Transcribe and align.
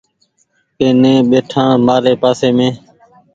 ائيني 0.81 1.13
ٻئيٺآڻ 1.29 1.71
مآري 1.87 2.13
پآسي 2.21 2.49
مينٚ 2.57 2.77